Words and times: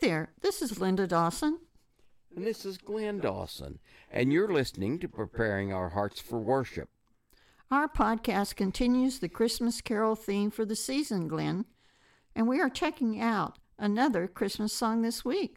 there, 0.00 0.32
this 0.40 0.62
is 0.62 0.80
Linda 0.80 1.06
Dawson. 1.06 1.58
And 2.34 2.46
this 2.46 2.64
is 2.64 2.78
Glenn 2.78 3.18
Dawson, 3.18 3.80
and 4.10 4.32
you're 4.32 4.52
listening 4.52 4.98
to 5.00 5.08
Preparing 5.08 5.72
Our 5.72 5.90
Hearts 5.90 6.20
for 6.20 6.38
Worship. 6.38 6.88
Our 7.70 7.88
podcast 7.88 8.56
continues 8.56 9.18
the 9.18 9.28
Christmas 9.28 9.80
Carol 9.80 10.16
theme 10.16 10.50
for 10.50 10.64
the 10.64 10.76
season, 10.76 11.28
Glenn, 11.28 11.66
and 12.34 12.48
we 12.48 12.60
are 12.60 12.70
checking 12.70 13.20
out 13.20 13.58
another 13.78 14.26
Christmas 14.26 14.72
song 14.72 15.02
this 15.02 15.24
week. 15.24 15.56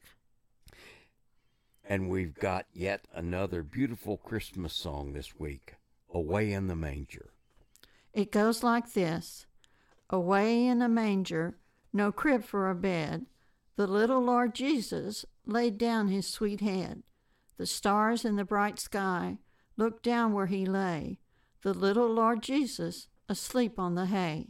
And 1.86 2.10
we've 2.10 2.34
got 2.34 2.66
yet 2.74 3.06
another 3.14 3.64
beautiful 3.64 4.18
Christmas 4.18 4.74
song 4.74 5.14
this 5.14 5.40
week 5.40 5.76
Away 6.14 6.52
in 6.52 6.68
the 6.68 6.76
Manger. 6.76 7.34
It 8.14 8.32
goes 8.32 8.64
like 8.64 8.94
this 8.94 9.46
Away 10.10 10.68
in 10.68 10.82
a 10.82 10.90
manger, 10.90 11.58
no 11.92 12.12
crib 12.12 12.44
for 12.44 12.70
a 12.70 12.76
bed, 12.76 13.26
the 13.76 13.88
little 13.88 14.22
Lord 14.22 14.54
Jesus 14.54 15.26
laid 15.46 15.78
down 15.78 16.08
his 16.08 16.28
sweet 16.28 16.62
head. 16.62 17.04
The 17.58 17.66
stars 17.66 18.26
in 18.26 18.36
the 18.36 18.46
bright 18.46 18.80
sky 18.80 19.38
looked 19.78 20.04
down 20.04 20.34
where 20.34 20.48
he 20.48 20.66
lay, 20.66 21.20
the 21.62 21.74
little 21.74 22.08
Lord 22.08 22.42
Jesus 22.44 23.08
asleep 23.30 23.80
on 23.80 23.96
the 23.96 24.08
hay. 24.08 24.48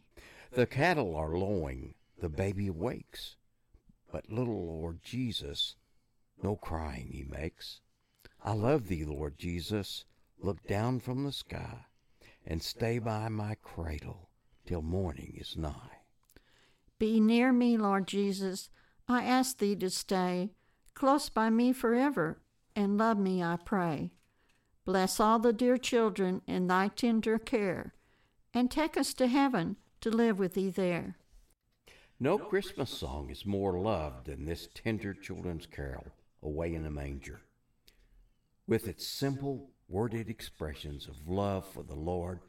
The 0.51 0.65
cattle 0.65 1.15
are 1.15 1.37
lowing, 1.37 1.95
the 2.19 2.29
baby 2.29 2.69
wakes, 2.69 3.35
but 4.11 4.29
little 4.29 4.65
Lord 4.65 4.99
Jesus, 5.03 5.75
no 6.41 6.55
crying 6.55 7.09
he 7.11 7.23
makes. 7.23 7.79
I 8.43 8.53
love 8.53 8.87
thee, 8.87 9.05
Lord 9.05 9.37
Jesus, 9.37 10.05
look 10.39 10.67
down 10.67 10.99
from 10.99 11.23
the 11.23 11.31
sky, 11.31 11.85
and 12.45 12.61
stay 12.61 12.99
by 12.99 13.29
my 13.29 13.55
cradle 13.61 14.29
till 14.65 14.81
morning 14.81 15.37
is 15.39 15.55
nigh. 15.55 16.01
Be 16.99 17.19
near 17.19 17.51
me, 17.51 17.77
Lord 17.77 18.07
Jesus, 18.07 18.69
I 19.07 19.23
ask 19.23 19.57
thee 19.57 19.75
to 19.77 19.89
stay 19.89 20.51
close 20.93 21.29
by 21.29 21.49
me 21.49 21.73
forever, 21.73 22.39
and 22.75 22.97
love 22.97 23.17
me, 23.17 23.43
I 23.43 23.57
pray. 23.57 24.11
Bless 24.85 25.19
all 25.19 25.39
the 25.39 25.53
dear 25.53 25.77
children 25.77 26.41
in 26.47 26.67
thy 26.67 26.89
tender 26.89 27.37
care, 27.37 27.93
and 28.53 28.69
take 28.69 28.97
us 28.97 29.13
to 29.15 29.27
heaven 29.27 29.77
to 30.01 30.09
live 30.09 30.39
with 30.39 30.53
thee 30.53 30.69
there. 30.69 31.17
No 32.19 32.37
Christmas 32.37 32.89
song 32.89 33.29
is 33.29 33.45
more 33.45 33.79
loved 33.79 34.27
than 34.27 34.45
this 34.45 34.67
tender 34.73 35.13
children's 35.13 35.65
carol, 35.65 36.05
Away 36.41 36.73
in 36.73 36.85
a 36.85 36.91
Manger. 36.91 37.41
With 38.67 38.87
its 38.87 39.07
simple, 39.07 39.71
worded 39.89 40.29
expressions 40.29 41.07
of 41.07 41.27
love 41.27 41.65
for 41.67 41.83
the 41.83 41.95
Lord 41.95 42.39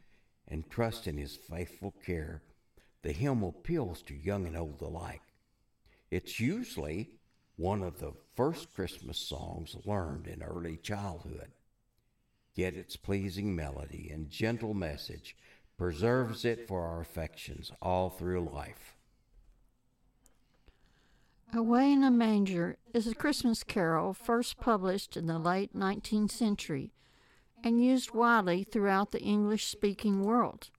and 0.46 0.68
trust 0.70 1.06
in 1.06 1.16
his 1.16 1.36
faithful 1.36 1.94
care, 2.05 2.42
the 3.02 3.12
hymn 3.12 3.42
appeals 3.42 4.02
to 4.02 4.14
young 4.14 4.46
and 4.46 4.56
old 4.56 4.80
alike. 4.80 5.23
It's 6.15 6.39
usually 6.39 7.11
one 7.57 7.83
of 7.83 7.98
the 7.98 8.12
first 8.37 8.73
Christmas 8.73 9.19
songs 9.19 9.75
learned 9.84 10.29
in 10.29 10.45
early 10.45 10.77
childhood. 10.77 11.51
Yet 12.55 12.75
its 12.75 12.95
pleasing 12.95 13.57
melody 13.57 14.11
and 14.12 14.31
gentle 14.31 14.75
message 14.75 15.35
preserves 15.77 16.45
it 16.45 16.69
for 16.69 16.83
our 16.83 17.01
affections 17.01 17.73
all 17.83 18.11
through 18.11 18.48
life. 18.48 18.95
Away 21.53 21.91
in 21.91 22.05
a 22.05 22.12
Manger 22.12 22.77
is 22.92 23.09
a 23.09 23.15
Christmas 23.17 23.65
carol 23.65 24.15
first 24.15 24.61
published 24.61 25.17
in 25.17 25.27
the 25.27 25.41
late 25.41 25.75
19th 25.75 26.31
century 26.31 26.92
and 27.65 27.85
used 27.85 28.15
widely 28.15 28.62
throughout 28.62 29.11
the 29.11 29.20
English 29.20 29.67
speaking 29.67 30.23
world. 30.23 30.70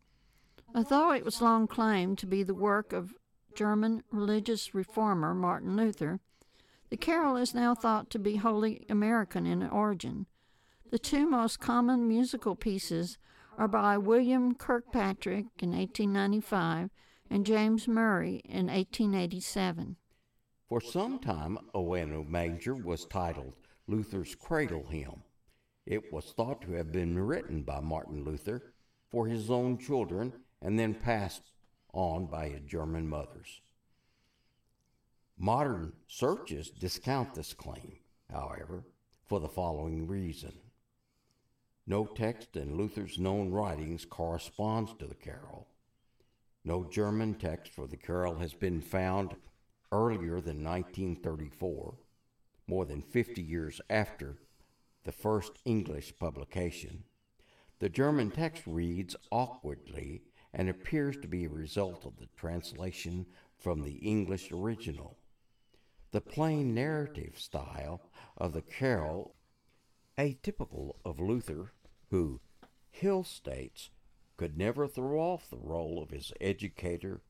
Although 0.74 1.12
it 1.12 1.26
was 1.26 1.42
long 1.42 1.68
claimed 1.68 2.20
to 2.20 2.26
be 2.26 2.42
the 2.42 2.54
work 2.54 2.94
of 2.94 3.14
German 3.56 4.04
religious 4.12 4.76
reformer 4.76 5.34
Martin 5.34 5.76
Luther, 5.76 6.20
the 6.90 6.98
carol 6.98 7.36
is 7.36 7.54
now 7.54 7.74
thought 7.74 8.10
to 8.12 8.20
be 8.20 8.36
wholly 8.36 8.86
American 8.90 9.46
in 9.46 9.68
origin. 9.68 10.28
The 10.92 11.00
two 11.00 11.28
most 11.28 11.60
common 11.60 12.08
musical 12.08 12.56
pieces 12.56 13.18
are 13.58 13.68
by 13.68 13.98
William 13.98 14.54
Kirkpatrick 14.54 15.46
in 15.60 15.72
1895 15.72 16.90
and 17.30 17.46
James 17.46 17.88
Murray 17.88 18.42
in 18.46 18.68
1887. 18.68 19.96
For 20.68 20.82
some 20.82 21.20
time, 21.20 21.58
in 21.96 22.14
a 22.14 22.22
was 22.76 23.06
titled 23.06 23.54
Luther's 23.88 24.36
Cradle 24.36 24.86
Hymn. 24.90 25.24
It 25.86 26.12
was 26.12 26.34
thought 26.34 26.62
to 26.64 26.74
have 26.74 26.92
been 26.92 27.18
written 27.20 27.64
by 27.64 27.80
Martin 27.80 28.24
Luther 28.24 28.74
for 29.10 29.28
his 29.28 29.50
own 29.50 29.78
children 29.78 30.34
and 30.62 30.78
then 30.78 30.94
passed 30.94 31.52
on 31.96 32.28
by 32.28 32.50
his 32.50 32.62
German 32.62 33.08
mothers. 33.08 33.62
Modern 35.38 35.94
searches 36.08 36.70
discount 36.70 37.34
this 37.34 37.54
claim, 37.54 37.98
however, 38.32 38.86
for 39.26 39.40
the 39.40 39.50
following 39.50 40.08
reason. 40.08 40.54
No 41.88 42.06
text 42.06 42.56
in 42.56 42.78
Luther's 42.78 43.20
known 43.20 43.52
writings 43.52 44.06
corresponds 44.06 44.94
to 45.00 45.08
the 45.08 45.16
carol. 45.16 45.68
No 46.64 46.84
German 46.84 47.36
text 47.36 47.72
for 47.72 47.88
the 47.88 47.98
carol 47.98 48.36
has 48.36 48.54
been 48.54 48.82
found 48.82 49.36
earlier 49.92 50.42
than 50.42 50.64
1934, 50.64 51.96
more 52.68 52.86
than 52.86 53.02
50 53.02 53.42
years 53.42 53.82
after 53.90 54.38
the 55.04 55.12
first 55.12 55.54
English 55.66 56.18
publication. 56.20 57.04
The 57.80 57.90
German 57.90 58.32
text 58.32 58.64
reads 58.66 59.16
awkwardly 59.32 60.24
and 60.56 60.70
appears 60.70 61.18
to 61.18 61.28
be 61.28 61.44
a 61.44 61.50
result 61.50 62.06
of 62.06 62.18
the 62.18 62.30
translation 62.38 63.26
from 63.58 63.82
the 63.82 63.96
English 63.96 64.52
original. 64.54 65.18
The 66.12 66.22
plain 66.22 66.74
narrative 66.74 67.38
style 67.38 68.02
of 68.38 68.54
the 68.54 68.62
carol, 68.62 69.36
atypical 70.18 70.96
of 71.04 71.20
Luther, 71.20 71.74
who, 72.10 72.40
Hill 72.90 73.26
states, 73.26 73.90
could 74.38 74.58
never 74.58 74.88
throw 74.88 75.20
off 75.20 75.50
the 75.50 75.58
role 75.58 76.02
of 76.02 76.12
his 76.12 76.32
educator 76.40 77.22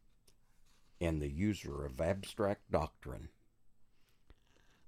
and 1.02 1.19
the 1.19 1.31
user 1.31 1.84
of 1.84 2.00
abstract 2.00 2.69
doctrine. 2.69 3.30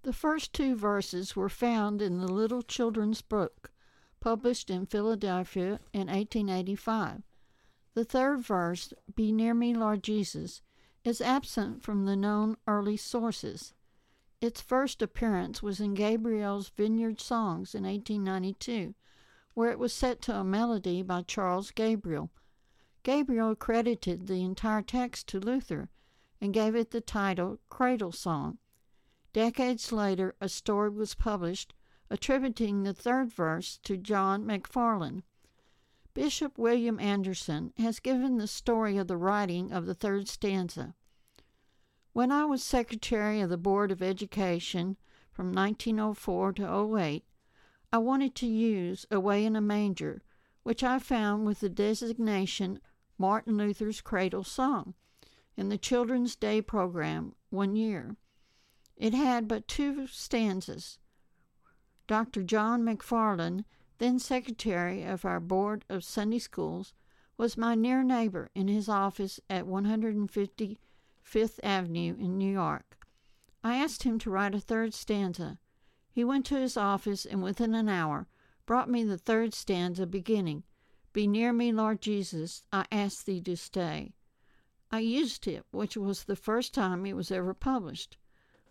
The 0.04 0.14
first 0.14 0.54
two 0.54 0.76
verses 0.76 1.36
were 1.36 1.50
found 1.50 2.04
in 2.04 2.20
the 2.20 2.32
Little 2.32 2.62
Children's 2.62 3.24
Book, 3.24 3.72
published 4.20 4.70
in 4.70 4.86
Philadelphia 4.86 5.80
in 5.92 6.08
1885. 6.08 7.24
The 7.98 8.06
third 8.06 8.42
verse, 8.42 8.94
Be 9.16 9.32
near 9.32 9.56
me, 9.56 9.74
Lord 9.74 10.04
Jesus, 10.04 10.62
is 11.04 11.20
absent 11.20 11.82
from 11.82 12.06
the 12.06 12.16
known 12.16 12.56
early 12.68 12.96
sources. 12.96 13.74
Its 14.40 14.62
first 14.62 15.02
appearance 15.02 15.64
was 15.64 15.80
in 15.80 15.96
Gabriel's 15.96 16.70
Vineyard 16.70 17.20
Songs 17.20 17.74
in 17.74 17.86
1892, 17.86 18.94
where 19.56 19.72
it 19.72 19.80
was 19.80 19.94
set 19.94 20.22
to 20.22 20.36
a 20.36 20.44
melody 20.44 21.02
by 21.02 21.24
Charles 21.24 21.72
Gabriel. 21.72 22.30
Gabriel 23.02 23.56
credited 23.56 24.28
the 24.28 24.44
entire 24.44 24.84
text 24.84 25.28
to 25.30 25.40
Luther 25.40 25.90
and 26.40 26.54
gave 26.54 26.76
it 26.76 26.92
the 26.92 27.02
title 27.02 27.58
Cradle 27.68 28.12
Song. 28.12 28.60
Decades 29.34 29.92
later, 29.92 30.36
a 30.40 30.50
story 30.50 30.92
was 30.92 31.16
published 31.16 31.74
attributing 32.12 32.84
the 32.84 32.94
third 32.94 33.34
verse 33.34 33.80
to 33.80 33.98
John 33.98 34.46
McFarland. 34.46 35.24
Bishop 36.18 36.58
William 36.58 37.00
Anderson 37.00 37.74
has 37.78 38.00
given 38.00 38.38
the 38.38 38.48
story 38.48 38.98
of 38.98 39.08
the 39.08 39.16
writing 39.16 39.72
of 39.72 39.86
the 39.86 39.94
third 39.94 40.28
stanza. 40.28 40.96
When 42.12 42.32
I 42.32 42.44
was 42.44 42.64
Secretary 42.64 43.40
of 43.40 43.52
the 43.52 43.56
Board 43.56 43.92
of 43.92 44.02
Education 44.02 44.98
from 45.32 45.54
1904 45.54 46.54
to 46.54 46.98
08, 46.98 47.24
I 47.94 47.98
wanted 48.00 48.34
to 48.34 48.48
use 48.48 49.06
Away 49.12 49.46
in 49.46 49.56
a 49.56 49.62
Manger, 49.62 50.24
which 50.64 50.84
I 50.84 50.98
found 50.98 51.46
with 51.46 51.60
the 51.60 51.70
designation 51.70 52.80
Martin 53.20 53.56
Luther's 53.56 54.02
Cradle 54.02 54.44
Song 54.44 54.96
in 55.56 55.70
the 55.70 55.78
Children's 55.78 56.36
Day 56.36 56.64
program 56.64 57.36
one 57.52 57.76
year. 57.76 58.16
It 58.96 59.14
had 59.14 59.48
but 59.48 59.68
two 59.68 60.08
stanzas. 60.08 60.98
Dr. 62.08 62.42
John 62.42 62.82
McFarland 62.82 63.66
then 64.00 64.20
secretary 64.20 65.04
of 65.04 65.26
our 65.26 65.40
Board 65.40 65.86
of 65.90 66.04
Sunday 66.04 66.40
Schools, 66.40 66.94
was 67.38 67.58
my 67.58 67.76
near 67.76 68.04
neighbor 68.04 68.50
in 68.56 68.68
his 68.68 68.90
office 68.90 69.40
at 69.50 69.66
155th 69.66 70.78
Avenue 71.64 72.16
in 72.18 72.38
New 72.38 72.52
York. 72.52 72.98
I 73.64 73.78
asked 73.78 74.04
him 74.04 74.18
to 74.20 74.30
write 74.30 74.56
a 74.56 74.60
third 74.60 74.94
stanza. 74.94 75.60
He 76.12 76.24
went 76.24 76.46
to 76.48 76.56
his 76.56 76.78
office 76.78 77.26
and 77.26 77.44
within 77.44 77.76
an 77.76 77.90
hour 77.90 78.28
brought 78.66 78.90
me 78.90 79.04
the 79.04 79.18
third 79.18 79.54
stanza 79.54 80.06
beginning, 80.06 80.64
Be 81.14 81.28
near 81.28 81.54
me, 81.54 81.72
Lord 81.72 82.02
Jesus, 82.02 82.64
I 82.72 82.86
ask 82.92 83.26
thee 83.26 83.42
to 83.42 83.56
stay. 83.56 84.14
I 84.92 85.00
used 85.00 85.48
it, 85.48 85.66
which 85.72 85.98
was 85.98 86.24
the 86.24 86.36
first 86.36 86.74
time 86.74 87.06
it 87.06 87.16
was 87.16 87.32
ever 87.32 87.54
published. 87.54 88.18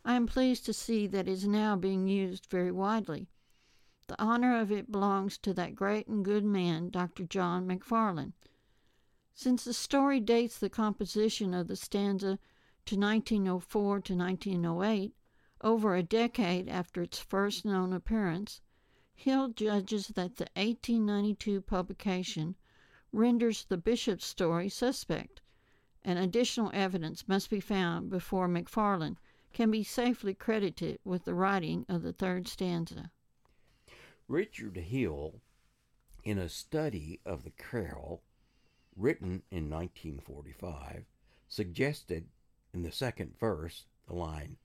I 0.05 0.15
am 0.15 0.27
pleased 0.27 0.67
to 0.67 0.73
see 0.73 1.07
that 1.09 1.29
it 1.29 1.33
is 1.33 1.47
now 1.47 1.77
being 1.77 2.09
used 2.09 2.47
very 2.47 2.73
widely. 2.73 3.29
The 4.09 4.23
honor 4.23 4.57
of 4.61 4.71
it 4.71 4.93
belongs 4.93 5.37
to 5.39 5.53
that 5.55 5.75
great 5.75 6.07
and 6.07 6.25
good 6.25 6.45
man, 6.45 6.91
Dr. 6.91 7.25
John 7.25 7.67
McFarland. 7.67 8.35
Since 9.35 9.65
the 9.65 9.75
story 9.75 10.21
dates 10.21 10.59
the 10.59 10.71
composition 10.71 11.53
of 11.53 11.67
the 11.67 11.75
stanza 11.75 12.39
to 12.85 12.97
1904 12.97 14.01
to 14.03 14.15
1908, 14.15 15.13
over 15.61 15.97
a 15.97 16.05
decade 16.05 16.69
after 16.69 17.03
its 17.03 17.19
first 17.19 17.65
known 17.65 17.93
appearance, 17.93 18.61
Hill 19.13 19.49
judges 19.49 20.07
that 20.09 20.37
the 20.37 20.49
1892 20.55 21.63
publication 21.63 22.55
renders 23.11 23.65
the 23.65 23.77
bishop's 23.77 24.25
story 24.25 24.69
suspect, 24.69 25.41
and 26.05 26.17
additional 26.17 26.71
evidence 26.73 27.27
must 27.27 27.51
be 27.51 27.59
found 27.59 28.09
before 28.11 28.47
McFarland 28.47 29.17
can 29.53 29.71
be 29.71 29.83
safely 29.83 30.33
credited 30.33 31.01
with 31.03 31.25
the 31.25 31.35
writing 31.35 31.85
of 31.89 32.03
the 32.03 32.13
third 32.13 32.47
stanza. 32.47 33.11
Richard 34.29 34.77
Hill, 34.77 35.41
in 36.25 36.37
a 36.37 36.49
study 36.49 37.21
of 37.25 37.45
the 37.45 37.53
carol 37.53 38.23
written 38.97 39.43
in 39.53 39.71
1945, 39.71 41.05
suggested 41.49 42.27
in 42.75 42.83
the 42.83 42.91
second 42.91 43.39
verse 43.39 43.85
the 44.09 44.15
line, 44.15 44.57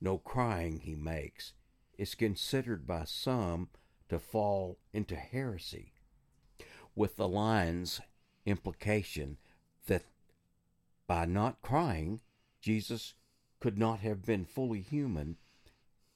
No 0.00 0.18
crying 0.18 0.80
he 0.80 0.96
makes, 0.96 1.52
is 1.96 2.16
considered 2.16 2.88
by 2.88 3.04
some 3.04 3.68
to 4.08 4.18
fall 4.18 4.78
into 4.92 5.14
heresy, 5.14 5.92
with 6.96 7.14
the 7.14 7.28
line's 7.28 8.00
implication 8.46 9.36
that 9.86 10.02
by 11.06 11.24
not 11.24 11.62
crying, 11.62 12.20
Jesus 12.60 13.14
could 13.60 13.78
not 13.78 14.00
have 14.00 14.24
been 14.24 14.44
fully 14.44 14.80
human, 14.80 15.36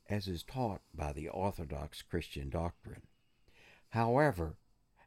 as 0.08 0.28
is 0.28 0.42
taught 0.42 0.80
by 0.94 1.12
the 1.12 1.28
Orthodox 1.28 2.02
Christian 2.02 2.48
doctrine. 2.48 3.02
However, 3.90 4.56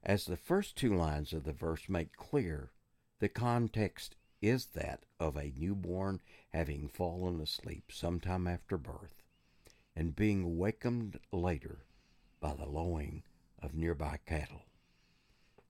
as 0.04 0.26
the 0.26 0.38
first 0.38 0.76
two 0.76 0.96
lines 0.96 1.34
of 1.34 1.44
the 1.44 1.54
verse 1.54 1.88
make 1.88 2.16
clear, 2.16 2.72
the 3.20 3.30
context 3.30 4.16
is 4.42 4.68
that 4.68 5.06
of 5.20 5.38
a 5.38 5.54
newborn 5.56 6.20
having 6.50 6.88
fallen 6.88 7.40
asleep 7.40 7.92
sometime 7.92 8.48
after 8.48 8.78
birth 8.78 9.22
and 9.96 10.16
being 10.16 10.44
awakened 10.44 11.20
later 11.32 11.86
by 12.40 12.54
the 12.54 12.66
lowing 12.66 13.24
of 13.62 13.76
nearby 13.76 14.18
cattle. 14.26 14.64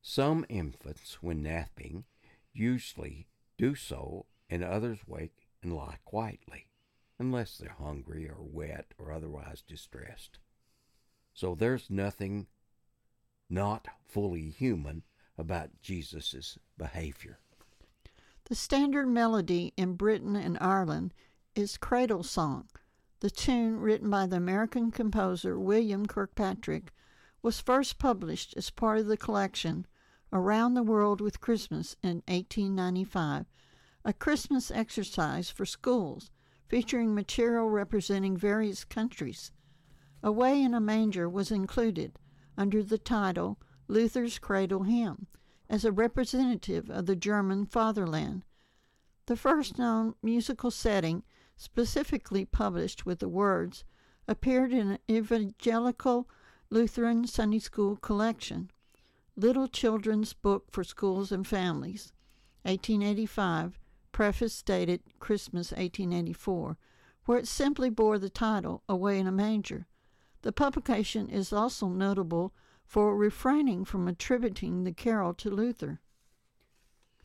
Some 0.02 0.46
infants, 0.50 1.22
when 1.22 1.44
napping, 1.44 2.06
usually 2.54 3.28
do 3.58 3.76
so, 3.76 4.26
and 4.50 4.64
others 4.64 5.00
wake 5.06 5.48
and 5.62 5.76
lie 5.76 5.98
quietly, 6.06 6.71
unless 7.22 7.56
they're 7.56 7.76
hungry 7.78 8.28
or 8.28 8.38
wet 8.40 8.96
or 8.98 9.12
otherwise 9.12 9.62
distressed. 9.62 10.40
So 11.34 11.54
there's 11.54 11.88
nothing 11.88 12.48
not 13.48 13.88
fully 14.08 14.50
human 14.50 15.04
about 15.38 15.80
Jesus' 15.84 16.58
behavior. 16.80 17.38
The 18.46 18.56
standard 18.56 19.08
melody 19.08 19.72
in 19.78 19.94
Britain 19.94 20.36
and 20.36 20.58
Ireland 20.60 21.14
is 21.54 21.78
Cradle 21.78 22.24
Song. 22.24 22.68
The 23.20 23.30
tune, 23.30 23.80
written 23.80 24.10
by 24.10 24.26
the 24.26 24.38
American 24.38 24.90
composer 24.90 25.60
William 25.60 26.08
Kirkpatrick, 26.08 26.92
was 27.44 27.62
first 27.62 28.00
published 28.00 28.56
as 28.58 28.72
part 28.72 28.98
of 28.98 29.06
the 29.06 29.16
collection 29.16 29.86
Around 30.34 30.74
the 30.74 30.82
World 30.82 31.22
with 31.22 31.40
Christmas 31.40 31.96
in 32.02 32.24
1895, 32.28 33.46
a 34.04 34.12
Christmas 34.12 34.72
exercise 34.72 35.52
for 35.52 35.68
schools 35.68 36.32
featuring 36.72 37.14
material 37.14 37.70
representing 37.70 38.38
various 38.38 38.86
countries. 38.86 39.52
Away 40.24 40.64
in 40.64 40.74
a 40.74 40.80
Manger 40.80 41.28
was 41.28 41.52
included 41.52 42.18
under 42.58 42.82
the 42.82 42.98
title 42.98 43.60
Luther's 43.90 44.40
Cradle 44.40 44.84
Hymn 44.84 45.28
as 45.70 45.84
a 45.84 45.92
representative 45.92 46.90
of 46.90 47.08
the 47.08 47.16
German 47.18 47.66
fatherland. 47.66 48.46
The 49.26 49.36
first 49.36 49.78
known 49.78 50.16
musical 50.24 50.72
setting, 50.72 51.24
specifically 51.58 52.46
published 52.46 53.06
with 53.06 53.20
the 53.20 53.28
words, 53.28 53.84
appeared 54.26 54.72
in 54.72 54.92
an 54.92 55.00
Evangelical 55.10 56.30
Lutheran 56.70 57.28
Sunday 57.28 57.60
School 57.60 57.98
collection, 57.98 58.72
Little 59.36 59.68
Children's 59.68 60.32
Book 60.32 60.72
for 60.72 60.86
Schools 60.86 61.34
and 61.34 61.46
Families, 61.46 62.14
1885, 62.64 63.78
preface 64.12 64.62
dated 64.62 65.02
Christmas 65.20 65.72
1884, 65.72 66.78
where 67.26 67.38
it 67.38 67.48
simply 67.48 67.90
bore 67.90 68.18
the 68.18 68.30
title 68.30 68.84
Away 68.90 69.20
in 69.20 69.28
a 69.28 69.32
Manger. 69.32 69.88
The 70.42 70.52
publication 70.52 71.30
is 71.30 71.54
also 71.54 71.88
notable 71.88 72.54
for 72.84 73.16
refraining 73.16 73.86
from 73.86 74.08
attributing 74.08 74.84
the 74.84 74.92
carol 74.92 75.34
to 75.36 75.50
Luther. 75.50 76.02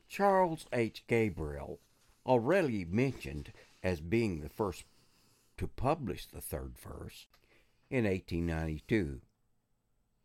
Charles 0.08 0.66
H. 0.72 1.04
Gabriel, 1.08 1.80
already 2.24 2.84
mentioned 2.84 3.52
as 3.82 4.00
being 4.00 4.40
the 4.40 4.48
first 4.48 4.84
to 5.56 5.66
publish 5.66 6.26
the 6.26 6.40
third 6.40 6.78
verse 6.78 7.26
in 7.90 8.04
1892, 8.04 9.20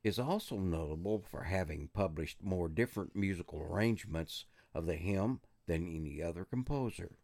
is 0.03 0.19
also 0.19 0.57
notable 0.57 1.23
for 1.29 1.43
having 1.43 1.89
published 1.93 2.43
more 2.43 2.67
different 2.67 3.15
musical 3.15 3.61
arrangements 3.61 4.45
of 4.73 4.85
the 4.85 4.95
hymn 4.95 5.39
than 5.67 5.87
any 5.87 6.21
other 6.21 6.45
composer. 6.45 7.17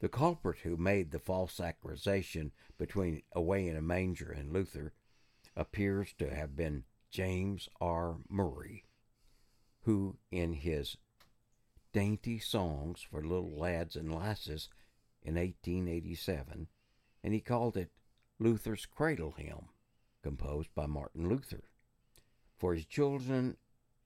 The 0.00 0.08
culprit 0.08 0.58
who 0.58 0.76
made 0.76 1.10
the 1.10 1.18
false 1.18 1.60
accusation 1.60 2.52
between 2.76 3.22
Away 3.32 3.68
in 3.68 3.76
a 3.76 3.82
Manger 3.82 4.30
and 4.30 4.52
Luther 4.52 4.92
appears 5.56 6.12
to 6.18 6.34
have 6.34 6.56
been 6.56 6.84
James 7.10 7.68
R. 7.80 8.18
Murray, 8.28 8.84
who, 9.82 10.18
in 10.30 10.52
his 10.52 10.96
Dainty 11.92 12.38
Songs 12.38 13.02
for 13.02 13.22
Little 13.22 13.56
Lads 13.56 13.94
and 13.94 14.12
Lasses 14.12 14.68
in 15.22 15.36
1887, 15.36 16.66
and 17.22 17.34
he 17.34 17.40
called 17.40 17.76
it 17.76 17.92
Luther's 18.38 18.84
Cradle 18.84 19.32
Hymn, 19.38 19.68
composed 20.22 20.74
by 20.74 20.86
Martin 20.86 21.28
Luther, 21.28 21.70
for 22.56 22.74
his 22.74 22.84
children 22.84 23.56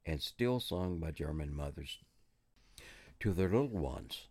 and 0.05 0.21
still 0.23 0.61
sung 0.61 0.99
by 0.99 1.11
German 1.11 1.55
mothers 1.55 1.99
to 3.21 3.33
their 3.33 3.49
little 3.49 3.69
ones. 3.69 4.29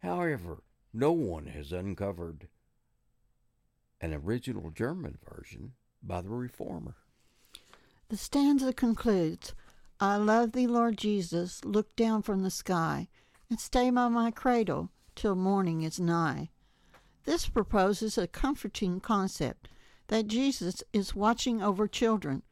However, 0.00 0.62
no 0.92 1.12
one 1.12 1.46
has 1.46 1.72
uncovered 1.72 2.48
an 4.00 4.12
original 4.12 4.70
German 4.70 5.18
version 5.24 5.72
by 6.02 6.20
the 6.20 6.28
Reformer. 6.28 6.96
The 8.08 8.16
stanza 8.16 8.72
concludes 8.72 9.54
I 10.00 10.16
love 10.16 10.52
thee, 10.52 10.66
Lord 10.66 10.98
Jesus, 10.98 11.64
look 11.64 11.94
down 11.94 12.22
from 12.22 12.42
the 12.42 12.50
sky, 12.50 13.08
and 13.48 13.60
stay 13.60 13.88
by 13.90 14.08
my 14.08 14.30
cradle 14.30 14.90
till 15.14 15.36
morning 15.36 15.82
is 15.82 16.00
nigh. 16.00 16.50
This 17.24 17.48
proposes 17.48 18.18
a 18.18 18.26
comforting 18.26 18.98
concept 18.98 19.68
that 20.08 20.26
Jesus 20.26 20.82
is 20.92 21.14
watching 21.14 21.62
over 21.62 21.86
children, 21.86 22.42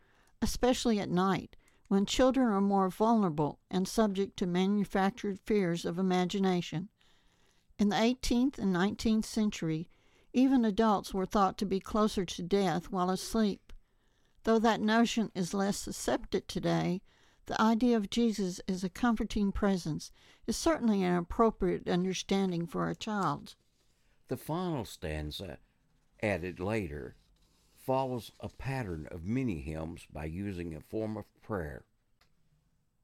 especially 0.40 1.00
at 1.00 1.10
night, 1.10 1.56
when 1.90 2.06
children 2.06 2.46
are 2.46 2.60
more 2.60 2.88
vulnerable 2.88 3.58
and 3.68 3.86
subject 3.88 4.36
to 4.36 4.46
manufactured 4.46 5.40
fears 5.44 5.84
of 5.84 5.98
imagination. 5.98 6.88
In 7.78 7.88
the 7.88 7.96
18th 7.96 8.58
and 8.58 8.72
19th 8.72 9.24
century, 9.24 9.88
even 10.32 10.64
adults 10.64 11.12
were 11.12 11.26
thought 11.26 11.58
to 11.58 11.66
be 11.66 11.80
closer 11.80 12.24
to 12.24 12.42
death 12.42 12.92
while 12.92 13.10
asleep 13.10 13.70
Though 14.44 14.58
that 14.60 14.80
notion 14.80 15.30
is 15.34 15.52
less 15.52 15.86
accepted 15.86 16.48
today, 16.48 17.02
the 17.46 17.60
idea 17.60 17.96
of 17.96 18.08
Jesus 18.08 18.60
as 18.68 18.82
a 18.82 18.88
comforting 18.88 19.52
presence 19.52 20.12
is 20.46 20.56
certainly 20.56 21.02
an 21.02 21.16
appropriate 21.16 21.88
understanding 21.88 22.66
for 22.66 22.88
a 22.88 22.94
child. 22.94 23.56
The 24.28 24.36
final 24.36 24.84
stanza, 24.84 25.58
added 26.22 26.58
later, 26.60 27.16
follows 27.90 28.30
a 28.38 28.48
pattern 28.48 29.08
of 29.10 29.24
many 29.24 29.62
hymns 29.62 30.06
by 30.12 30.24
using 30.24 30.76
a 30.76 30.80
form 30.80 31.16
of 31.16 31.24
prayer, 31.42 31.82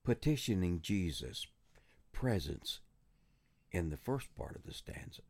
petitioning 0.04 0.80
Jesus' 0.80 1.48
presence 2.12 2.78
in 3.72 3.90
the 3.90 3.96
first 3.96 4.32
part 4.36 4.54
of 4.54 4.62
the 4.64 4.72
stanza 4.72 5.22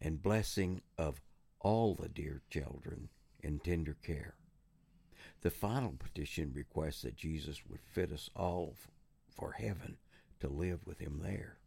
and 0.00 0.20
blessing 0.20 0.82
of 0.98 1.20
all 1.60 1.94
the 1.94 2.08
dear 2.08 2.42
children 2.50 3.08
in 3.40 3.60
tender 3.60 3.96
care. 4.02 4.34
The 5.42 5.50
final 5.50 5.92
petition 5.96 6.50
requests 6.52 7.02
that 7.02 7.14
Jesus 7.14 7.60
would 7.68 7.84
fit 7.84 8.10
us 8.10 8.28
all 8.34 8.74
for 9.30 9.52
heaven 9.52 9.98
to 10.40 10.48
live 10.48 10.80
with 10.84 10.98
him 10.98 11.20
there. 11.22 11.58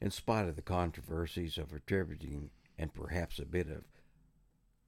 In 0.00 0.12
spite 0.12 0.46
of 0.46 0.54
the 0.54 0.62
controversies 0.62 1.58
of 1.58 1.72
attributing 1.72 2.50
and 2.78 2.94
perhaps 2.94 3.40
a 3.40 3.44
bit 3.44 3.68
of 3.68 3.82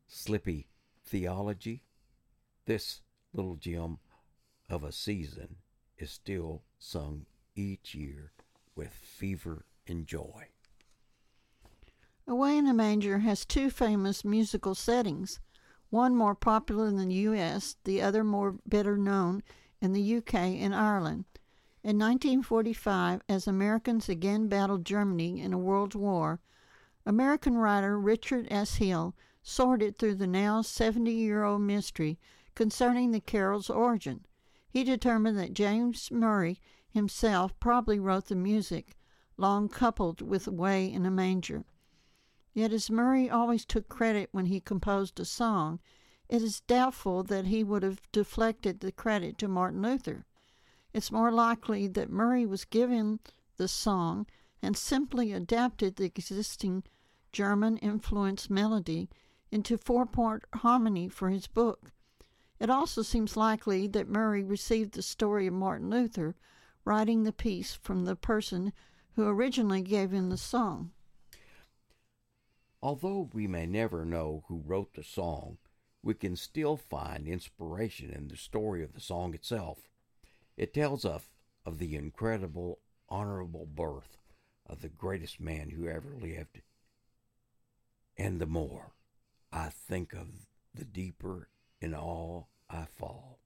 slippy 0.06 0.68
theology, 1.04 1.82
this 2.66 3.02
little 3.32 3.56
gem 3.56 3.98
of 4.68 4.82
a 4.82 4.92
season 4.92 5.56
is 5.98 6.10
still 6.10 6.62
sung 6.78 7.26
each 7.54 7.94
year 7.94 8.32
with 8.74 8.90
fever 8.90 9.64
and 9.86 10.06
joy. 10.06 10.48
Away 12.26 12.56
in 12.56 12.66
a 12.66 12.72
Manger 12.72 13.18
has 13.18 13.44
two 13.44 13.70
famous 13.70 14.24
musical 14.24 14.74
settings 14.74 15.40
one 15.90 16.16
more 16.16 16.34
popular 16.34 16.88
in 16.88 16.96
the 16.96 17.14
US, 17.14 17.76
the 17.84 18.02
other 18.02 18.24
more 18.24 18.56
better 18.66 18.96
known 18.96 19.44
in 19.80 19.92
the 19.92 20.16
UK 20.16 20.34
and 20.34 20.74
Ireland. 20.74 21.24
In 21.84 21.98
1945, 21.98 23.20
as 23.28 23.46
Americans 23.46 24.08
again 24.08 24.48
battled 24.48 24.84
Germany 24.84 25.40
in 25.40 25.52
a 25.52 25.58
world 25.58 25.94
war, 25.94 26.40
American 27.06 27.58
writer 27.58 27.96
Richard 28.00 28.48
S. 28.50 28.76
Hill 28.76 29.14
sorted 29.46 29.94
through 29.94 30.14
the 30.14 30.26
now 30.26 30.62
70 30.62 31.12
year 31.12 31.44
old 31.44 31.60
mystery 31.60 32.18
concerning 32.54 33.10
the 33.10 33.20
carol's 33.20 33.68
origin. 33.68 34.24
He 34.70 34.82
determined 34.82 35.38
that 35.38 35.52
James 35.52 36.10
Murray 36.10 36.58
himself 36.88 37.52
probably 37.60 38.00
wrote 38.00 38.26
the 38.26 38.36
music, 38.36 38.96
long 39.36 39.68
coupled 39.68 40.22
with 40.22 40.46
Away 40.46 40.90
in 40.90 41.04
a 41.04 41.10
Manger. 41.10 41.66
Yet, 42.54 42.72
as 42.72 42.90
Murray 42.90 43.28
always 43.28 43.66
took 43.66 43.88
credit 43.90 44.30
when 44.32 44.46
he 44.46 44.60
composed 44.60 45.20
a 45.20 45.26
song, 45.26 45.78
it 46.26 46.40
is 46.40 46.60
doubtful 46.60 47.22
that 47.24 47.46
he 47.46 47.62
would 47.62 47.82
have 47.82 48.00
deflected 48.12 48.80
the 48.80 48.92
credit 48.92 49.36
to 49.38 49.48
Martin 49.48 49.82
Luther. 49.82 50.24
It's 50.94 51.12
more 51.12 51.30
likely 51.30 51.86
that 51.88 52.08
Murray 52.08 52.46
was 52.46 52.64
given 52.64 53.20
the 53.58 53.68
song 53.68 54.26
and 54.62 54.74
simply 54.74 55.32
adapted 55.32 55.96
the 55.96 56.04
existing 56.04 56.84
German 57.30 57.76
influenced 57.78 58.48
melody 58.48 59.10
into 59.54 59.78
four 59.78 60.04
part 60.04 60.44
harmony 60.52 61.08
for 61.08 61.30
his 61.30 61.46
book. 61.46 61.92
It 62.58 62.68
also 62.68 63.02
seems 63.02 63.36
likely 63.36 63.86
that 63.86 64.08
Murray 64.08 64.42
received 64.42 64.94
the 64.94 65.02
story 65.02 65.46
of 65.46 65.54
Martin 65.54 65.90
Luther 65.90 66.34
writing 66.84 67.22
the 67.22 67.32
piece 67.32 67.72
from 67.72 68.04
the 68.04 68.16
person 68.16 68.72
who 69.12 69.28
originally 69.28 69.80
gave 69.80 70.10
him 70.10 70.28
the 70.28 70.36
song. 70.36 70.90
Although 72.82 73.30
we 73.32 73.46
may 73.46 73.64
never 73.64 74.04
know 74.04 74.42
who 74.48 74.60
wrote 74.66 74.94
the 74.94 75.04
song, 75.04 75.58
we 76.02 76.14
can 76.14 76.34
still 76.34 76.76
find 76.76 77.28
inspiration 77.28 78.10
in 78.10 78.26
the 78.26 78.36
story 78.36 78.82
of 78.82 78.92
the 78.92 79.00
song 79.00 79.34
itself. 79.34 79.88
It 80.56 80.74
tells 80.74 81.04
us 81.04 81.30
of 81.64 81.78
the 81.78 81.94
incredible, 81.94 82.80
honorable 83.08 83.66
birth 83.66 84.18
of 84.66 84.82
the 84.82 84.88
greatest 84.88 85.38
man 85.38 85.70
who 85.70 85.86
ever 85.86 86.16
lived. 86.20 86.60
And 88.18 88.40
the 88.40 88.46
more 88.46 88.94
I 89.54 89.68
think 89.68 90.14
of, 90.14 90.26
the 90.74 90.84
deeper 90.84 91.48
in 91.80 91.94
awe 91.94 92.42
I 92.68 92.86
fall. 92.86 93.38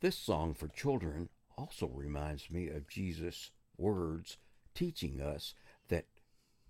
This 0.00 0.16
song 0.16 0.54
for 0.54 0.66
children 0.66 1.28
also 1.58 1.88
reminds 1.88 2.50
me 2.50 2.68
of 2.68 2.88
Jesus' 2.88 3.50
words 3.76 4.38
teaching 4.74 5.20
us 5.20 5.52
that 5.88 6.06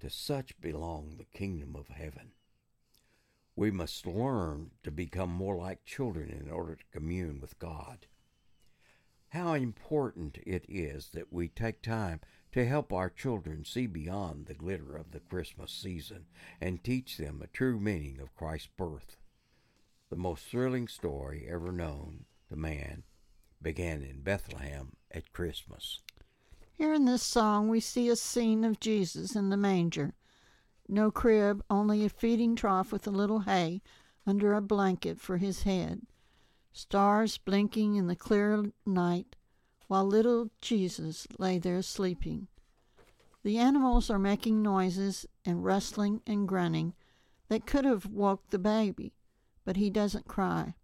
to 0.01 0.11
such 0.11 0.61
belong 0.61 1.15
the 1.17 1.39
kingdom 1.39 1.77
of 1.77 1.87
heaven. 1.87 2.33
We 3.55 3.71
must 3.71 4.05
learn 4.05 4.73
to 4.83 4.91
become 4.91 5.31
more 5.31 5.57
like 5.57 5.85
children 5.85 6.29
in 6.31 6.51
order 6.51 6.75
to 6.75 6.85
commune 6.93 7.41
with 7.41 7.61
God. 7.61 8.07
How 9.29 9.55
important 9.55 10.39
it 10.45 10.65
is 10.69 11.11
that 11.11 11.33
we 11.33 11.47
take 11.47 11.83
time 11.83 12.21
to 12.52 12.66
help 12.66 12.92
our 12.92 13.09
children 13.09 13.64
see 13.64 13.87
beyond 13.87 14.47
the 14.47 14.54
glitter 14.54 14.97
of 14.97 15.11
the 15.11 15.21
Christmas 15.21 15.73
season 15.73 16.26
and 16.61 16.85
teach 16.85 17.16
them 17.16 17.40
a 17.42 17.47
true 17.47 17.80
meaning 17.80 18.21
of 18.21 18.37
Christ's 18.37 18.68
birth. 18.76 19.16
The 20.11 20.16
most 20.16 20.44
thrilling 20.44 20.88
story 20.88 21.47
ever 21.50 21.73
known 21.73 22.26
to 22.50 22.56
man 22.56 23.04
began 23.62 24.02
in 24.02 24.21
Bethlehem 24.21 24.92
at 25.11 25.32
Christmas. 25.32 26.00
Here 26.75 26.92
in 26.92 27.06
this 27.06 27.23
song, 27.23 27.68
we 27.68 27.80
see 27.80 28.09
a 28.09 28.16
scene 28.16 28.64
of 28.64 28.80
Jesus 28.80 29.35
in 29.35 29.49
the 29.49 29.56
manger. 29.56 30.14
No 30.88 31.11
crib, 31.11 31.62
only 31.71 32.04
a 32.04 32.11
feeding 32.11 32.56
trough 32.56 32.92
with 32.92 33.06
a 33.06 33.11
little 33.11 33.40
hay 33.40 33.80
under 34.26 34.52
a 34.52 34.61
blanket 34.61 35.21
for 35.21 35.38
his 35.38 35.62
head. 35.62 36.02
Stars 36.73 37.38
blinking 37.38 37.94
in 37.94 38.09
the 38.09 38.16
clear 38.16 38.64
night 38.85 39.37
while 39.93 40.07
little 40.07 40.49
Jesus 40.63 41.27
lay 41.39 41.59
there 41.59 41.83
sleeping. 41.83 42.49
The 43.43 43.59
animals 43.59 44.09
are 44.09 44.19
making 44.19 44.63
noises 44.63 45.27
and 45.45 45.63
rustling 45.63 46.23
and 46.27 46.49
grunting 46.49 46.95
that 47.51 47.67
could 47.67 47.85
have 47.85 48.07
woke 48.07 48.49
the 48.49 48.59
baby, 48.59 49.13
but 49.67 49.77
he 49.77 49.91
doesn't 49.91 50.27
cry. 50.27 50.77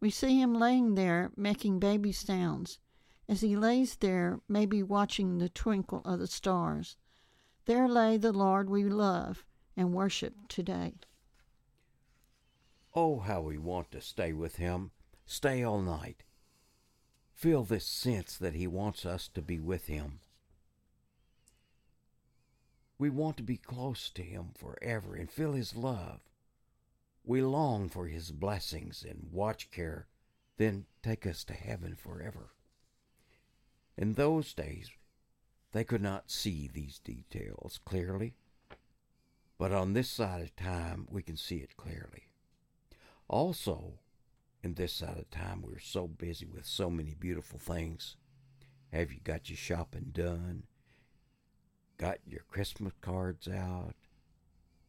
We 0.00 0.10
see 0.10 0.38
him 0.38 0.52
laying 0.52 0.96
there 0.96 1.30
making 1.34 1.78
baby 1.78 2.12
sounds. 2.12 2.78
As 3.26 3.40
he 3.40 3.56
lays 3.56 3.96
there, 3.96 4.42
maybe 4.46 4.82
watching 4.82 5.38
the 5.38 5.48
twinkle 5.48 6.02
of 6.04 6.18
the 6.18 6.26
stars. 6.26 6.98
There 7.64 7.88
lay 7.88 8.18
the 8.18 8.34
Lord 8.34 8.68
we 8.68 8.84
love 8.84 9.46
and 9.78 9.94
worship 9.94 10.34
today. 10.48 10.96
Oh, 12.94 13.20
how 13.20 13.40
we 13.40 13.56
want 13.56 13.90
to 13.92 14.02
stay 14.02 14.34
with 14.34 14.56
him, 14.56 14.90
stay 15.24 15.62
all 15.62 15.80
night 15.80 16.24
feel 17.42 17.64
this 17.64 17.84
sense 17.84 18.36
that 18.36 18.54
He 18.54 18.68
wants 18.68 19.04
us 19.04 19.26
to 19.26 19.42
be 19.42 19.58
with 19.58 19.88
Him. 19.88 20.20
We 22.98 23.10
want 23.10 23.36
to 23.38 23.42
be 23.42 23.56
close 23.56 24.10
to 24.10 24.22
Him 24.22 24.50
forever 24.54 25.16
and 25.16 25.28
feel 25.28 25.54
His 25.54 25.74
love. 25.74 26.20
We 27.24 27.42
long 27.42 27.88
for 27.88 28.06
His 28.06 28.30
blessings 28.30 29.04
and 29.06 29.26
watch 29.32 29.72
care, 29.72 30.06
then 30.56 30.84
take 31.02 31.26
us 31.26 31.42
to 31.44 31.52
heaven 31.52 31.96
forever. 31.96 32.50
In 33.98 34.12
those 34.12 34.54
days, 34.54 34.92
they 35.72 35.82
could 35.82 36.02
not 36.02 36.30
see 36.30 36.70
these 36.72 37.00
details 37.00 37.80
clearly, 37.84 38.34
but 39.58 39.72
on 39.72 39.94
this 39.94 40.08
side 40.08 40.42
of 40.42 40.54
time, 40.54 41.08
we 41.10 41.22
can 41.22 41.36
see 41.36 41.56
it 41.56 41.76
clearly. 41.76 42.28
Also, 43.26 43.94
in 44.62 44.74
this 44.74 44.92
side 44.92 45.18
of 45.18 45.30
time, 45.30 45.62
we're 45.62 45.78
so 45.78 46.06
busy 46.06 46.46
with 46.46 46.64
so 46.66 46.88
many 46.88 47.14
beautiful 47.14 47.58
things. 47.58 48.16
Have 48.92 49.12
you 49.12 49.18
got 49.24 49.50
your 49.50 49.56
shopping 49.56 50.10
done? 50.12 50.64
Got 51.98 52.18
your 52.26 52.42
Christmas 52.48 52.92
cards 53.00 53.48
out? 53.48 53.94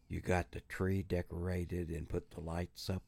You 0.07 0.19
got 0.19 0.51
the 0.51 0.61
tree 0.61 1.01
decorated 1.01 1.89
and 1.89 2.07
put 2.07 2.31
the 2.31 2.41
lights 2.41 2.89
up? 2.89 3.03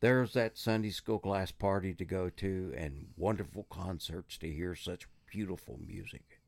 There's 0.00 0.32
that 0.34 0.58
Sunday 0.58 0.90
school 0.90 1.18
class 1.18 1.52
party 1.52 1.94
to 1.94 2.04
go 2.04 2.28
to 2.28 2.74
and 2.76 3.08
wonderful 3.16 3.64
concerts 3.70 4.36
to 4.38 4.52
hear 4.52 4.74
such 4.74 5.06
beautiful 5.26 5.78
music. 5.86 6.40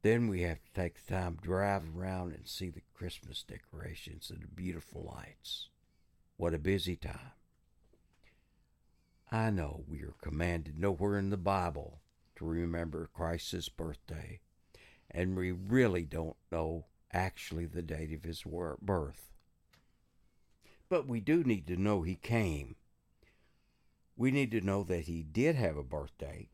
Then 0.00 0.26
we 0.26 0.40
have 0.42 0.64
to 0.64 0.72
take 0.72 0.94
the 1.04 1.14
time 1.14 1.36
to 1.36 1.42
drive 1.42 1.82
around 1.94 2.32
and 2.32 2.48
see 2.48 2.70
the 2.70 2.82
Christmas 2.94 3.44
decorations 3.44 4.30
and 4.30 4.42
the 4.42 4.48
beautiful 4.48 5.12
lights. 5.14 5.68
What 6.42 6.54
a 6.54 6.58
busy 6.58 6.96
time. 6.96 7.34
I 9.30 9.50
know 9.50 9.84
we 9.86 10.02
are 10.02 10.16
commanded 10.20 10.76
nowhere 10.76 11.16
in 11.16 11.30
the 11.30 11.36
Bible 11.36 12.00
to 12.34 12.44
remember 12.44 13.08
Christ's 13.14 13.68
birthday, 13.68 14.40
and 15.08 15.36
we 15.36 15.52
really 15.52 16.02
don't 16.02 16.34
know 16.50 16.86
actually 17.12 17.66
the 17.66 17.80
date 17.80 18.12
of 18.12 18.24
his 18.24 18.42
birth. 18.82 19.30
But 20.88 21.06
we 21.06 21.20
do 21.20 21.44
need 21.44 21.68
to 21.68 21.76
know 21.76 22.02
he 22.02 22.16
came. 22.16 22.74
We 24.16 24.32
need 24.32 24.50
to 24.50 24.60
know 24.60 24.82
that 24.82 25.02
he 25.02 25.22
did 25.22 25.54
have 25.54 25.76
a 25.76 25.84
birthday, 25.84 26.48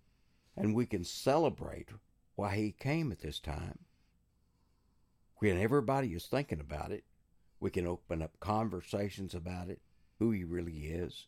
and 0.54 0.74
we 0.74 0.84
can 0.84 1.02
celebrate 1.02 1.88
why 2.34 2.56
he 2.56 2.72
came 2.72 3.10
at 3.10 3.20
this 3.20 3.40
time. 3.40 3.78
When 5.36 5.56
everybody 5.56 6.08
is 6.08 6.26
thinking 6.26 6.60
about 6.60 6.92
it, 6.92 7.04
we 7.60 7.70
can 7.70 7.86
open 7.86 8.22
up 8.22 8.40
conversations 8.40 9.34
about 9.34 9.68
it, 9.68 9.80
who 10.18 10.30
He 10.30 10.44
really 10.44 10.86
is, 10.86 11.26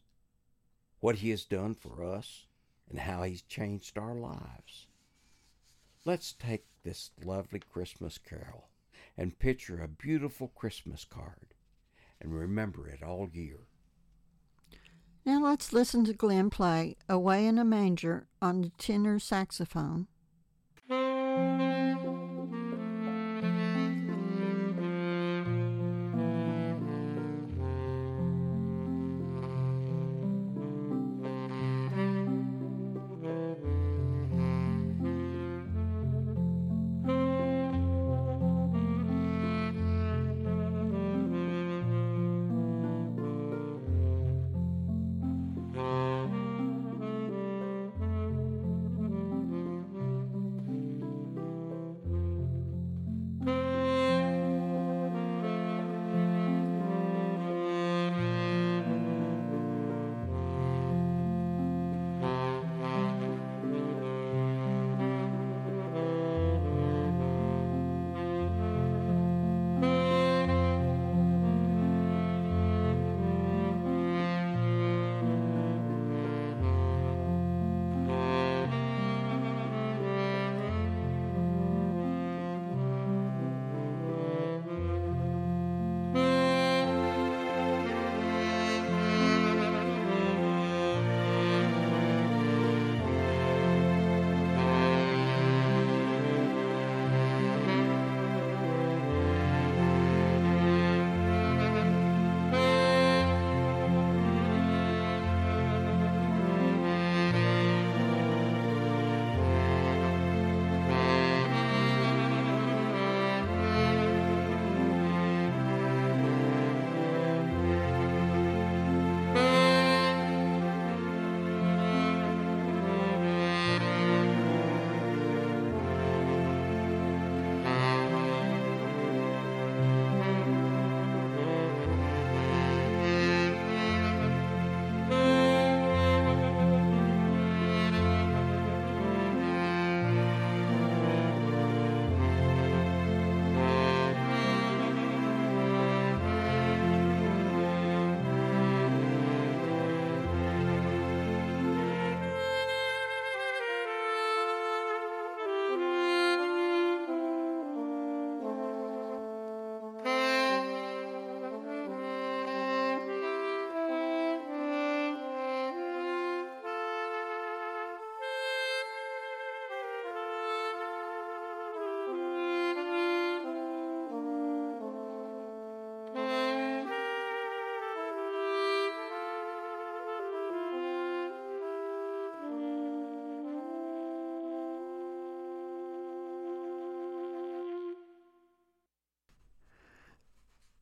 what 1.01 1.17
He 1.17 1.31
has 1.31 1.45
done 1.45 1.75
for 1.75 2.05
us, 2.05 2.47
and 2.89 3.01
how 3.01 3.23
He's 3.23 3.43
changed 3.43 3.99
our 3.99 4.15
lives. 4.15 4.87
Let's 6.05 6.33
take 6.33 6.65
this 6.83 7.11
lovely 7.23 7.61
Christmas 7.61 8.19
carol 8.19 8.69
and 9.17 9.39
picture 9.39 9.83
a 9.83 9.89
beautiful 9.89 10.49
Christmas 10.49 11.05
card 11.05 11.55
and 12.21 12.35
remember 12.35 12.89
it 12.89 13.03
all 13.03 13.29
year. 13.33 13.61
Now 15.25 15.43
let's 15.43 15.73
listen 15.73 16.05
to 16.07 16.15
Glenn 16.15 16.49
play 16.51 16.97
Away 17.09 17.47
in 17.47 17.59
a 17.59 17.65
Manger 17.65 18.27
on 18.41 18.63
the 18.63 18.71
tenor 18.79 19.19
saxophone. 19.19 20.07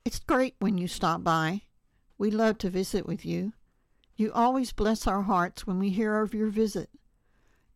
It's 0.09 0.21
great 0.21 0.55
when 0.59 0.79
you 0.79 0.89
stop 0.89 1.23
by. 1.23 1.65
We 2.17 2.31
love 2.31 2.57
to 2.59 2.71
visit 2.71 3.05
with 3.05 3.27
you. 3.27 3.53
You 4.17 4.33
always 4.33 4.73
bless 4.73 5.07
our 5.07 5.21
hearts 5.21 5.67
when 5.67 5.79
we 5.79 5.91
hear 5.91 6.23
of 6.23 6.33
your 6.33 6.49
visit. 6.49 6.89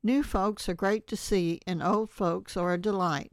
New 0.02 0.22
folks 0.22 0.66
are 0.66 0.72
great 0.72 1.06
to 1.08 1.14
see, 1.14 1.60
and 1.66 1.82
old 1.82 2.10
folks 2.10 2.56
are 2.56 2.72
a 2.72 2.80
delight. 2.80 3.32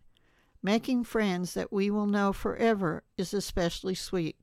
Making 0.62 1.06
friends 1.06 1.54
that 1.54 1.72
we 1.72 1.90
will 1.90 2.08
know 2.08 2.34
forever 2.34 3.06
is 3.16 3.34
especially 3.34 3.96
sweet. 3.96 4.36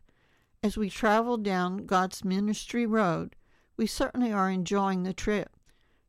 As 0.62 0.78
we 0.78 0.88
travel 0.88 1.36
down 1.36 1.84
God's 1.84 2.24
ministry 2.24 2.86
road, 2.86 3.36
we 3.76 3.86
certainly 3.86 4.32
are 4.32 4.48
enjoying 4.48 5.02
the 5.02 5.12
trip. 5.12 5.54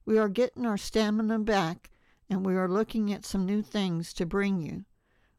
We 0.05 0.17
are 0.17 0.29
getting 0.29 0.65
our 0.65 0.77
stamina 0.77 1.39
back, 1.39 1.89
and 2.29 2.45
we 2.45 2.55
are 2.55 2.69
looking 2.69 3.11
at 3.11 3.25
some 3.25 3.45
new 3.45 3.61
things 3.61 4.13
to 4.13 4.25
bring 4.25 4.61
you. 4.61 4.85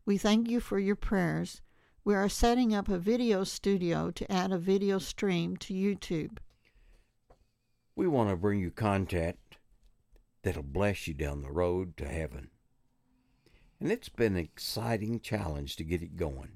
We 0.04 0.18
thank 0.18 0.50
you 0.50 0.60
for 0.60 0.78
your 0.78 0.94
prayers. 0.94 1.62
We 2.08 2.14
are 2.14 2.30
setting 2.30 2.74
up 2.74 2.88
a 2.88 2.96
video 2.96 3.44
studio 3.44 4.10
to 4.12 4.32
add 4.32 4.50
a 4.50 4.56
video 4.56 4.98
stream 4.98 5.58
to 5.58 5.74
YouTube. 5.74 6.38
We 7.94 8.08
want 8.08 8.30
to 8.30 8.36
bring 8.36 8.60
you 8.60 8.70
content 8.70 9.36
that'll 10.40 10.62
bless 10.62 11.06
you 11.06 11.12
down 11.12 11.42
the 11.42 11.52
road 11.52 11.98
to 11.98 12.08
heaven. 12.08 12.48
And 13.78 13.92
it's 13.92 14.08
been 14.08 14.36
an 14.36 14.42
exciting 14.42 15.20
challenge 15.20 15.76
to 15.76 15.84
get 15.84 16.00
it 16.00 16.16
going. 16.16 16.52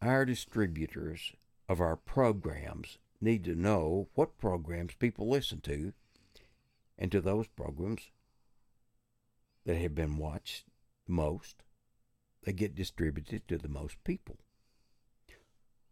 Our 0.00 0.24
distributors 0.24 1.32
of 1.68 1.80
our 1.80 1.96
programs 1.96 2.98
need 3.20 3.42
to 3.46 3.56
know 3.56 4.06
what 4.14 4.38
programs 4.38 4.94
people 4.94 5.28
listen 5.28 5.60
to 5.62 5.94
and 6.96 7.10
to 7.10 7.20
those 7.20 7.48
programs 7.48 8.02
that 9.66 9.78
have 9.78 9.96
been 9.96 10.16
watched 10.16 10.62
most, 11.08 11.64
get 12.52 12.74
distributed 12.74 13.46
to 13.48 13.58
the 13.58 13.68
most 13.68 14.02
people. 14.04 14.36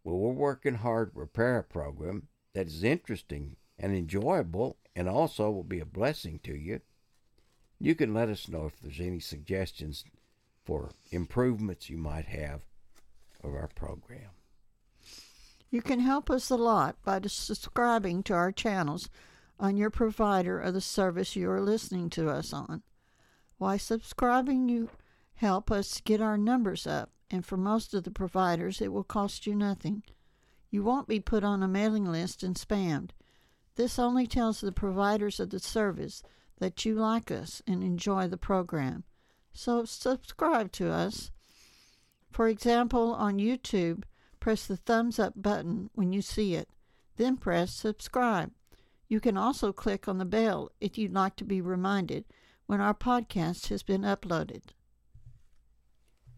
Well, 0.04 0.16
we're 0.16 0.32
working 0.32 0.76
hard 0.76 1.10
to 1.10 1.16
prepare 1.16 1.58
a 1.58 1.64
program 1.64 2.28
that 2.54 2.66
is 2.68 2.84
interesting 2.84 3.56
and 3.78 3.94
enjoyable 3.94 4.76
and 4.94 5.08
also 5.08 5.50
will 5.50 5.64
be 5.64 5.80
a 5.80 5.84
blessing 5.84 6.40
to 6.44 6.54
you. 6.54 6.80
You 7.78 7.94
can 7.94 8.14
let 8.14 8.28
us 8.28 8.48
know 8.48 8.66
if 8.66 8.80
there's 8.80 9.00
any 9.00 9.20
suggestions 9.20 10.04
for 10.64 10.90
improvements 11.10 11.90
you 11.90 11.98
might 11.98 12.26
have 12.26 12.62
of 13.42 13.54
our 13.54 13.68
program. 13.68 14.30
You 15.70 15.82
can 15.82 16.00
help 16.00 16.30
us 16.30 16.50
a 16.50 16.56
lot 16.56 16.96
by 17.04 17.20
subscribing 17.26 18.22
to 18.24 18.34
our 18.34 18.52
channels 18.52 19.10
on 19.58 19.76
your 19.76 19.90
provider 19.90 20.60
of 20.60 20.74
the 20.74 20.80
service 20.80 21.36
you 21.36 21.50
are 21.50 21.60
listening 21.60 22.10
to 22.10 22.30
us 22.30 22.52
on. 22.52 22.82
Why 23.58 23.76
subscribing 23.76 24.68
you 24.68 24.90
help 25.36 25.70
us 25.70 26.00
get 26.00 26.20
our 26.20 26.38
numbers 26.38 26.86
up, 26.86 27.10
and 27.30 27.44
for 27.44 27.56
most 27.56 27.94
of 27.94 28.04
the 28.04 28.10
providers 28.10 28.80
it 28.80 28.92
will 28.92 29.04
cost 29.04 29.46
you 29.46 29.54
nothing. 29.54 30.02
You 30.70 30.82
won't 30.82 31.08
be 31.08 31.20
put 31.20 31.44
on 31.44 31.62
a 31.62 31.68
mailing 31.68 32.04
list 32.04 32.42
and 32.42 32.56
spammed. 32.56 33.10
This 33.76 33.98
only 33.98 34.26
tells 34.26 34.60
the 34.60 34.72
providers 34.72 35.38
of 35.38 35.50
the 35.50 35.60
service 35.60 36.22
that 36.58 36.84
you 36.84 36.94
like 36.94 37.30
us 37.30 37.62
and 37.66 37.82
enjoy 37.82 38.26
the 38.26 38.38
program. 38.38 39.04
So 39.52 39.84
subscribe 39.84 40.72
to 40.72 40.90
us. 40.90 41.30
For 42.30 42.48
example, 42.48 43.14
on 43.14 43.38
YouTube, 43.38 44.04
press 44.40 44.66
the 44.66 44.76
thumbs 44.76 45.18
up 45.18 45.34
button 45.36 45.90
when 45.94 46.12
you 46.12 46.22
see 46.22 46.54
it, 46.54 46.68
then 47.16 47.36
press 47.36 47.72
subscribe. 47.72 48.52
You 49.08 49.20
can 49.20 49.36
also 49.36 49.72
click 49.72 50.08
on 50.08 50.18
the 50.18 50.24
bell 50.24 50.70
if 50.80 50.98
you'd 50.98 51.14
like 51.14 51.36
to 51.36 51.44
be 51.44 51.60
reminded 51.60 52.24
when 52.66 52.80
our 52.80 52.94
podcast 52.94 53.68
has 53.68 53.82
been 53.82 54.02
uploaded. 54.02 54.62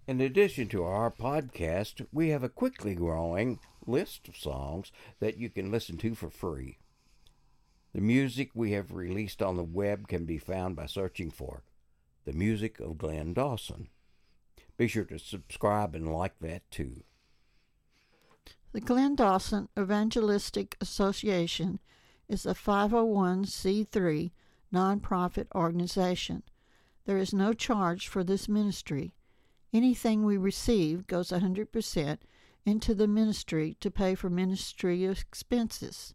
In 0.08 0.22
addition 0.22 0.68
to 0.68 0.84
our 0.84 1.10
podcast, 1.10 2.06
we 2.10 2.30
have 2.30 2.42
a 2.42 2.48
quickly 2.48 2.94
growing 2.94 3.60
list 3.86 4.26
of 4.26 4.38
songs 4.38 4.90
that 5.20 5.36
you 5.36 5.50
can 5.50 5.70
listen 5.70 5.98
to 5.98 6.14
for 6.14 6.30
free. 6.30 6.78
The 7.92 8.00
music 8.00 8.52
we 8.54 8.72
have 8.72 8.94
released 8.94 9.42
on 9.42 9.58
the 9.58 9.62
web 9.62 10.08
can 10.08 10.24
be 10.24 10.38
found 10.38 10.76
by 10.76 10.86
searching 10.86 11.30
for 11.30 11.62
The 12.24 12.32
Music 12.32 12.80
of 12.80 12.96
Glenn 12.96 13.34
Dawson. 13.34 13.90
Be 14.78 14.88
sure 14.88 15.04
to 15.04 15.18
subscribe 15.18 15.94
and 15.94 16.10
like 16.10 16.38
that 16.40 16.62
too. 16.70 17.02
The 18.72 18.80
Glenn 18.80 19.14
Dawson 19.14 19.68
Evangelistic 19.78 20.78
Association 20.80 21.80
is 22.30 22.46
a 22.46 22.54
501c3 22.54 24.30
nonprofit 24.72 25.48
organization. 25.54 26.44
There 27.04 27.18
is 27.18 27.34
no 27.34 27.52
charge 27.52 28.08
for 28.08 28.24
this 28.24 28.48
ministry. 28.48 29.12
Anything 29.72 30.24
we 30.24 30.36
receive 30.36 31.06
goes 31.06 31.28
100% 31.28 32.18
into 32.64 32.94
the 32.94 33.08
ministry 33.08 33.76
to 33.80 33.90
pay 33.90 34.14
for 34.14 34.30
ministry 34.30 35.04
expenses. 35.04 36.14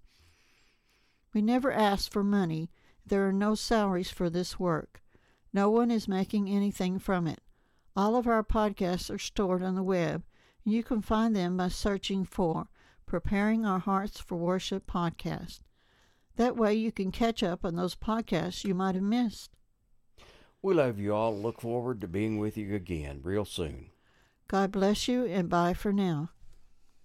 We 1.33 1.41
never 1.41 1.71
ask 1.71 2.11
for 2.11 2.23
money. 2.23 2.69
There 3.05 3.27
are 3.27 3.33
no 3.33 3.55
salaries 3.55 4.09
for 4.09 4.29
this 4.29 4.59
work. 4.59 5.01
No 5.51 5.69
one 5.69 5.91
is 5.91 6.07
making 6.07 6.49
anything 6.49 6.99
from 6.99 7.27
it. 7.27 7.41
All 7.95 8.15
of 8.15 8.27
our 8.27 8.43
podcasts 8.43 9.13
are 9.13 9.19
stored 9.19 9.61
on 9.61 9.75
the 9.75 9.83
web, 9.83 10.23
and 10.65 10.73
you 10.73 10.83
can 10.83 11.01
find 11.01 11.35
them 11.35 11.57
by 11.57 11.67
searching 11.67 12.25
for 12.25 12.67
Preparing 13.05 13.65
Our 13.65 13.79
Hearts 13.79 14.19
for 14.19 14.35
Worship 14.35 14.87
podcast. 14.87 15.59
That 16.35 16.57
way 16.57 16.73
you 16.73 16.91
can 16.91 17.11
catch 17.11 17.43
up 17.43 17.63
on 17.63 17.75
those 17.75 17.95
podcasts 17.95 18.63
you 18.63 18.73
might 18.73 18.95
have 18.95 19.03
missed. 19.03 19.51
We 20.63 20.73
love 20.73 20.97
you 20.97 21.13
all. 21.13 21.37
Look 21.37 21.59
forward 21.59 21.99
to 22.01 22.07
being 22.07 22.39
with 22.39 22.57
you 22.57 22.73
again 22.73 23.19
real 23.21 23.43
soon. 23.43 23.87
God 24.47 24.71
bless 24.71 25.09
you 25.09 25.25
and 25.25 25.49
bye 25.49 25.73
for 25.73 25.91
now. 25.91 26.29